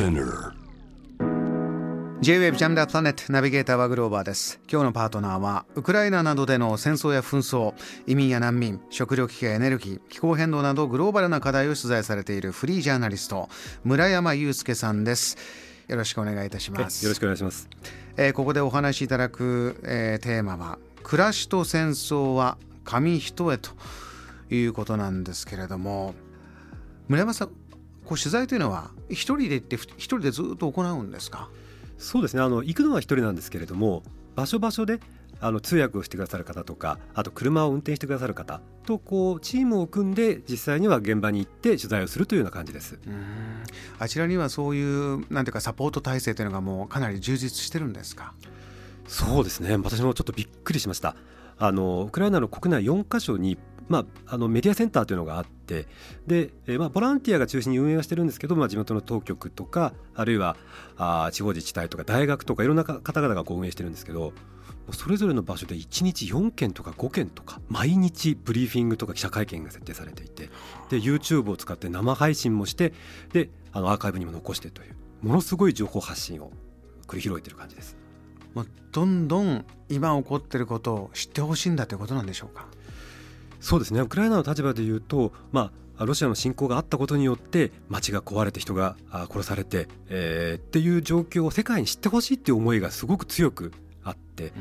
[0.00, 0.54] Spinner.
[2.22, 4.58] J-Wave ジャムダープラネットナビゲーターはグローバーです。
[4.66, 7.74] 今日のパートナーはウクライナなどでの戦争や紛争
[8.06, 13.50] 移民や難民食糧危機やエネルギー気候変動などグローバルな課題を取材されているフリージャーナリスト
[13.84, 15.36] 村山祐介さんです。
[15.86, 17.04] よろしくお願いいたします。
[17.04, 17.68] よろしくお願いします、
[18.16, 23.72] えーここでお話しいただく、えーテーマは暮らしと戦争は紙一重と
[24.48, 26.14] いうことなんですけれども
[27.08, 27.50] 村山さん
[28.10, 31.48] こう取材というのは一人で行ってふ一人でずっと行うんですか？
[31.96, 32.42] そうですね。
[32.42, 34.02] あの行くのは一人なんですけれども
[34.34, 34.98] 場所場所で
[35.40, 42.98] あの通訳をしてくださる方とかあと車を運転してくださる方とこうチームを組んで実際には現場に行って取材をするというような感じです。
[44.00, 48.34] あちらにはそういうなんていうかサポート体制というのがもうかなり充実してるんですか？
[49.06, 49.76] そうですね。
[49.76, 51.14] 私もちょっとびっくりしました。
[51.58, 53.56] あのウクライナの国内4カ所に
[53.90, 55.86] まあ、あのメディアセンターというのがあって
[56.24, 60.56] で、えまあ、ボランティアが中心に運営はしてるんですけど、まあ、地元の当局とかあるいは
[60.96, 64.32] あ地方自治体とか大学とかいろんな方々がこう運営してるんですけど
[64.92, 70.50] それぞれの場所で1日4件とか5件とか毎日ブリーフィングとか記者会見が設定されていて
[70.88, 72.92] で YouTube を使って生配信もして
[73.32, 76.52] であのアーカイブにも残してというものすごい情報発信を
[77.08, 77.96] 繰り広げてる感じです。
[78.54, 82.66] もうどんどん今起こってることを知ってほしいんだということなんでしょうか？
[83.60, 84.00] そうですね。
[84.00, 93.72] ウクライナの立場でいうと、まあ、ロシアの侵攻があったことによって街が壊れて人があ殺されて、えーっていう状況を世界に知ってほしいっていう思いがすごく強く
[94.02, 94.52] あって、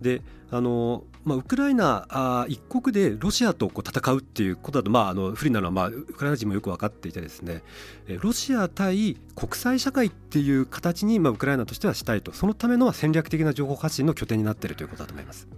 [0.00, 7.64] であの、まあ、ウクライナあ一国でロシアとこう戦うっていうことだと、まあ、あの不利なのは、まあ、ウクライナ人もよく分かっていてですね。
[8.06, 12.32] えロシア対国際社会っていう形に、まあ、ウクライナとしてはしたいと。
[12.32, 15.48] そのための戦略的な情報発信の拠点になっているということだと思います。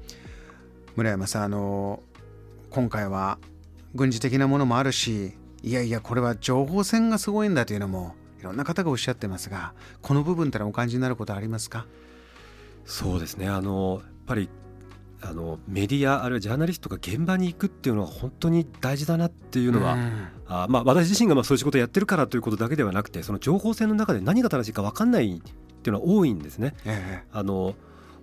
[0.97, 2.03] 村山さんあの
[2.71, 3.39] 今回は
[3.95, 11.87] 軍事的なものもあるしいやいやこれは情報戦がすごいんだというのもいろんな方がおっしゃってますがこの部分ってのはお感じになることはありますか？
[12.85, 13.49] そうですね。
[13.49, 14.49] あのやっぱり
[15.21, 20.29] あのメディアあるいはジャーナリストが現場に行くっていうのは本当に大事だなっていうのは、うん。
[20.47, 25.41] あまあ、私自身がまあそういう仕事をやってるからということだけではなくてその情報戦の中で何が正しいか分かんないっ
[25.83, 26.75] ていうのは多いんですね。
[26.85, 27.25] え。
[27.33, 27.75] あの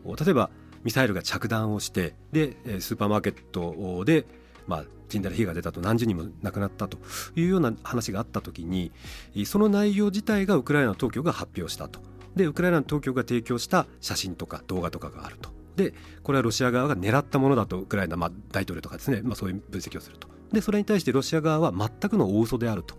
[0.06, 0.50] 例えば
[0.84, 4.26] ミサイルが着弾をしてでえースーパーマーケットで、
[4.68, 6.98] まあ、甚大な被害が出たと何十人も亡くなったと
[7.36, 8.92] いうような話があった時に
[9.36, 12.00] えーその内容自体がウクライナの当局が発表したと。
[12.36, 15.50] でウクライナの当局が提供した写真とか動画とかがあると。
[15.76, 15.94] で
[16.24, 20.28] これはロシア側が狙ったものだとウクライナ、まあ、大統領とかですね、まあ、そういう分析をすると。
[20.52, 22.96] でそれに対してロシア側は全くの大嘘であると、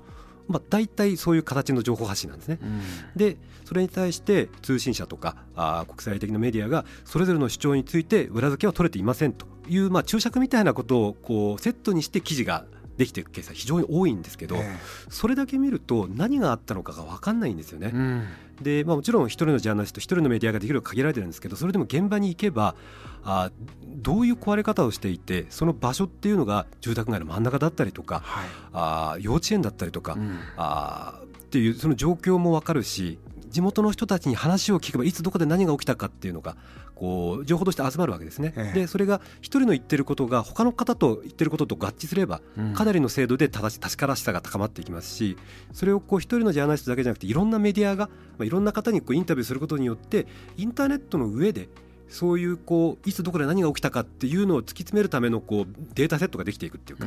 [0.48, 2.58] まあ、大体そういう形の情報発信なんですね。
[2.62, 2.80] えうん。
[3.16, 12.64] でそれに対して通信社とかあー国際的なメディアがそれぞれの主張について裏付けは取れていませんという、まあ、注釈みたいなことをこうセットにして記事が
[12.96, 14.76] できていくケースは非常に多いんですけど、え
[15.10, 17.90] それだけ見ると何があったのかが分かんないんですよね。
[17.92, 17.96] え。
[17.96, 18.26] うん。
[18.62, 22.74] で、まあ、もちろん一人のジャーナリスト一人のメディアができるのは限られてるんですけどそれでも現場に行けば
[23.22, 28.46] あーどういう壊れ方をしていてその場所っていうのが住宅街の真ん中だったりとかはい。
[28.72, 30.38] あー幼稚園だったりとか、うん。
[30.56, 33.18] あーっていうその状況も分かるし
[33.56, 36.56] 地元の人たちに話を聞けばいつどこで何が起きたかっていうのが
[36.94, 38.52] こう情報として集まるわけですね。
[38.54, 38.80] ええ。
[38.80, 42.74] でそれが一人の言ってることが他の方と言ってることと合致すればうん。
[42.74, 45.38] かなりの精度で正し確からしさが高まっていきますし
[45.72, 50.26] それをこう一人のジャーナリストだけじゃなくていろんなメディアが、まあ、いろんな方にこうインタビューすることによって
[50.58, 51.70] インターネットの上で
[52.10, 57.06] そういうこういつどこで何が起きたかっていうのを突き詰めるためのこうデータセットができていくっていうか、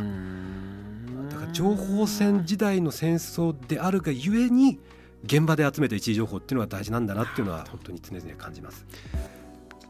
[1.29, 4.79] だから情報戦時代の戦争であるがゆえに
[5.23, 8.85] 現場で集めた一時情報っていうのは大事なんだなっていうのは本当に常々感じます。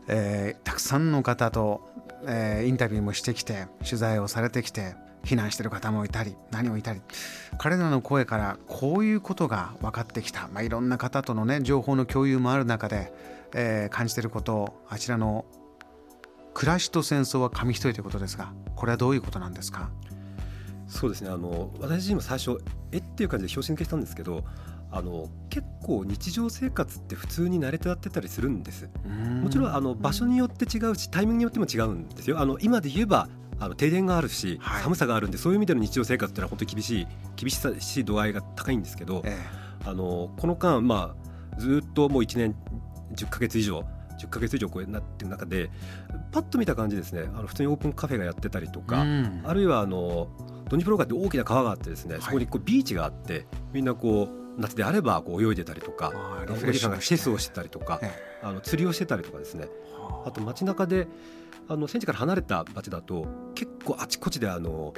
[0.08, 1.88] えーたくさんの方と、
[2.26, 7.02] えーインタビューもしてきて取材をされてきて避難してる方もいたり何もいたり
[7.58, 13.14] 彼らの声からこういうことが分かってきた、まあ、いろんな方とのね情報の共有もある中で、
[13.54, 15.46] えー感じてることをあちらの
[16.54, 19.90] 暮らしと戦争は紙一重ということですがこれはどういうことなんですか？
[20.88, 21.30] そうですね。
[21.30, 22.58] あの私自身も最初
[22.92, 24.44] えっていう感じで拍子抜けしたんですけど
[24.92, 28.90] あの結構日常生活って普通に慣れてやってたりするんです。
[29.42, 32.40] もちろんあの場所によって違うしタイミングによっても違うんですよ。
[32.40, 34.84] あの今で言えばあの停電があるし、はい。
[34.84, 39.38] 寒さがあるんでそういう意味での日常生活っていうのは本当に厳しい厳しさしい度合いが高いんですけど、え
[39.86, 41.16] あのこの間、ま
[41.56, 42.56] あ、ずっともう1年
[43.16, 43.86] 10ヶ月以上
[44.20, 45.70] 10ヶ月以上こうなってる中で
[46.32, 47.24] パッと見た感じですね。
[47.34, 49.44] あの普通にオープンカフェがやってたりとえか、うん。
[49.46, 50.28] あるいはあの
[50.70, 52.24] ドニプロ川って大きな川があってですね、はい。
[52.24, 56.12] そこにこうビーチがあってみんなこう夏であればこう泳いでたりとか
[56.46, 58.12] フレッシュ客さんがスをしてたりとか、え
[58.44, 59.68] あの釣りをしてたりとかですね。
[60.26, 60.32] あ。
[60.32, 61.08] と街中で
[61.68, 63.26] あの戦地から離れた街だと
[63.56, 64.94] 結構あちこちであの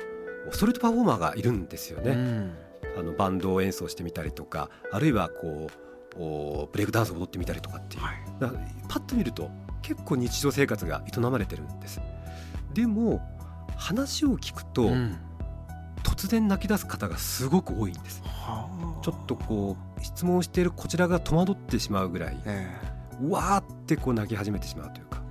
[0.52, 2.12] ストリートパフォーマーがいるんですよね。
[2.12, 2.54] うん。
[2.98, 5.70] あのバンドを演奏してみたりとかあるいはこ
[6.16, 8.60] うブレイクダンスを踊ってみたりとかっていう、はい、だから
[8.90, 9.50] パッと見ると
[9.82, 12.02] 結構日常生活が営まれてるんです。
[12.74, 13.22] でも
[13.78, 15.18] 話を聞くと、うん、
[16.04, 18.22] 突然泣き出す方がすごく多いんです、
[19.02, 25.22] ちょっとこう質問しているこちらが戸惑ってしまうぐらい、えー、わーってこう泣き始めてしまうというか、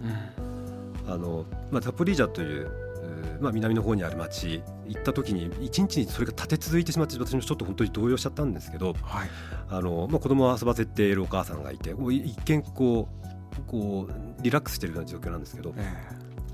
[1.06, 2.90] うん、あのまあ、ザポリージャという
[3.40, 9.30] まあ、南の方にある町行った時に一日にそれが立て続いてしまって私もちょっと本当に動揺しちゃったんですけど、はい、
[9.70, 13.08] あのまあ、子供を遊ばせているお母さんがいて一見こ
[13.58, 15.94] うこうリラックスしているような状況なんですけど、え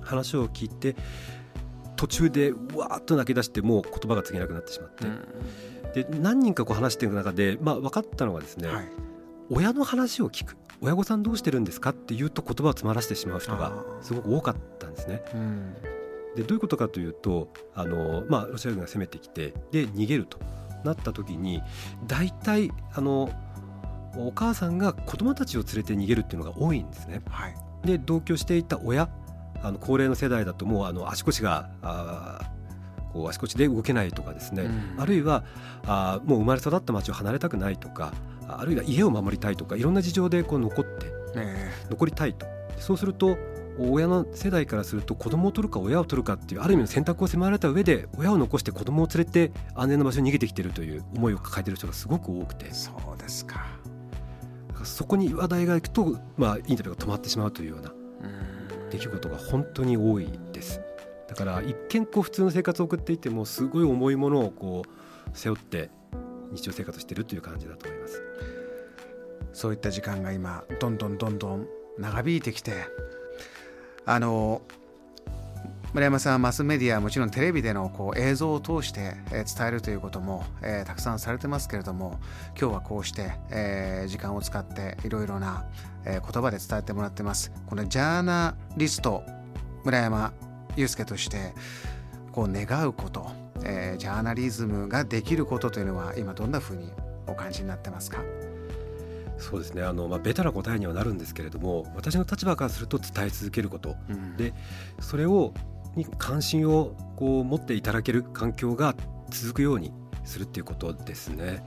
[0.01, 0.97] ー、話を聞いて
[1.97, 8.89] 途中でわーっと泣き出してもう言葉が告げなくなってしまって、うん、で何人かこう話していく中で、まあ、分かったのがですね、はい、
[9.51, 10.57] 親の話を聞く。
[10.83, 13.73] 親御さんどうしてるんですかって言うと言葉を詰まらせてしまう人が
[14.03, 15.23] すごく多かったんですね。
[16.37, 20.39] でどういうことかというとあの、まあ、ロシア軍が攻めてきてで逃げると
[20.85, 21.63] なった時に
[22.07, 23.31] 大体あの
[24.19, 27.23] お母さんが子供たちを連れて逃げるっていうのが多いんですね。
[27.29, 27.55] はい、
[27.87, 29.09] で同居していた親
[29.67, 32.53] あの高齢の世代だともうあの足腰があ
[33.13, 35.45] こう足腰で動けないとかですね、うん、あるいは
[35.87, 38.13] あもう生まれ育った町を離れたくないとか
[38.47, 42.47] あるいは家を守りたいとかいろんな事情でこう残って、ね、残りたいと。
[42.79, 43.37] そうすると
[43.79, 52.73] 親の世代からすると子供を取るか親を取るかっていうある意味の選択を迫られた上で親を残して子供を連れて安全な場所に逃げてきてるという思いを抱えている人がすごく多くて。
[52.73, 53.67] そうですか。
[54.85, 57.93] そこに話題がいくと、まあ、インタビューが止まってしまうというような
[58.91, 60.81] 出来事が本当に多いです。
[61.29, 65.91] だから一見こう普通の生活を送っていてもすごい重いものをこう背負って
[66.53, 68.23] 日常生活してるという感じだと思います。
[69.53, 71.67] そういった時間が今どんどんどんどん
[71.99, 72.85] 長引いてきて
[74.05, 74.63] あの
[75.97, 85.65] 村山さんはマスメディアもちろんテレビでのこう映像を通して、えー、伝えるということも、えー、たくさんされてますけれども今日はこうして、えー、時間を使っていろいろな、
[86.05, 87.51] えー、言葉で伝えてもらってます。
[87.67, 89.23] このジャーナリスト
[89.85, 90.35] 村山
[90.77, 91.55] 祐介として
[92.31, 93.31] こう願うこと、
[93.65, 96.93] えー、ジャーナリズムができることというのは今どんなふうに
[97.27, 98.19] お感じになってますか？
[99.39, 99.83] そうですね。
[99.83, 104.53] あの、まあ、ベタな答えにはなるんですけれども私の立場からすると伝え続けること、うん、で
[105.01, 105.55] それを
[105.97, 108.95] に関心をこう持っていただける環境が
[109.31, 109.93] 続くように
[110.25, 111.65] するっていうことですね。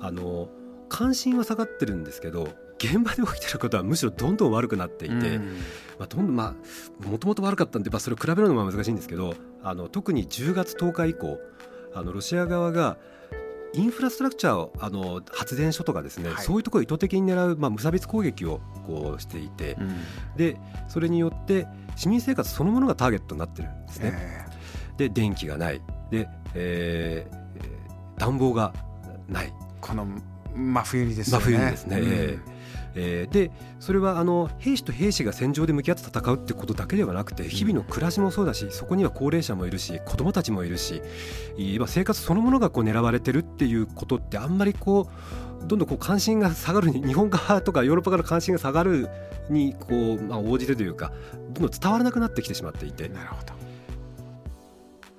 [0.00, 0.48] あの
[0.88, 5.56] 関心は下がってるんですけど現場で起きてることはむしろどんどん悪くなっていて、うん、
[5.98, 6.54] まあ、どんどんま
[7.04, 11.38] あもともと悪かったんで、まあ、それを比べるのは難しいんですけどあの特に10月10日以降
[11.94, 12.98] あのロシア側が
[13.74, 19.96] インフラストラクチャーをあの発電所とかですね、はい、そういうところを意図的に狙う、まあ、無差別攻撃をこうしていて、うん、
[20.36, 20.56] で
[20.88, 21.66] それによって
[21.96, 24.46] 市民生活そのものがターゲットになってるんですね。
[24.96, 25.80] で電気がない。
[26.10, 28.74] で、えー、暖房が
[29.28, 29.52] ない。
[29.80, 30.06] この
[30.54, 31.38] 真冬にですね。
[31.38, 32.52] 真冬にですね、うん
[32.94, 33.50] えー、で
[33.80, 41.02] それはあの兵士と兵士が戦場で向き合って戦うってことだけではなくて日々の暮らしもそうだしそこには高齢者もいるし子どもたちもいるし、
[41.78, 45.08] まあ、生活そのものがこう狙われてるっていうことってあんまりこ
[45.64, 49.08] うどんどんこう関心が下がる日本側とかヨーロッパから関心が下がる
[49.48, 51.12] にこう、まあ、応じてというか
[51.54, 53.08] どんどん伝わらなくなってきてしまっていて。
[53.08, 53.52] なるほど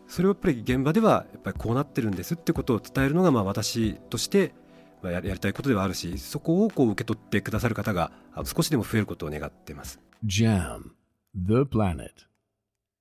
[0.07, 4.62] それをやっぱり現場ではやっぱりこうなってるんですってことを伝えるのがまあ私としてまあ、
[5.11, 8.11] やりたいことではあるしそこをこう受け取ってくださる方が
[8.45, 9.99] 少しでも増えることを願っています。
[10.25, 10.91] JAM
[11.35, 12.11] The Planet